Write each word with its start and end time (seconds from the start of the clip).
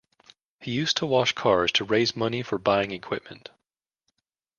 He 0.59 0.71
used 0.71 0.97
to 0.97 1.05
wash 1.05 1.33
cars 1.33 1.71
to 1.73 1.83
raise 1.83 2.15
money 2.15 2.41
for 2.41 2.57
buying 2.57 2.89
equipment. 2.89 3.51